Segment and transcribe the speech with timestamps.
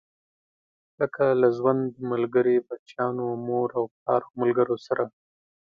[0.99, 5.03] لکه له ژوند ملګري، بچيانو، مور او پلار او ملګرو سره.